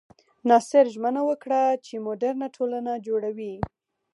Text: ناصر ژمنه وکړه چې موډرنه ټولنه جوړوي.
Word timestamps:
ناصر 0.49 0.85
ژمنه 0.93 1.21
وکړه 1.29 1.61
چې 1.85 2.03
موډرنه 2.05 2.47
ټولنه 2.55 2.91
جوړوي. 3.07 3.53